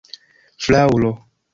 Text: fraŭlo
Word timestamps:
fraŭlo 0.67 1.15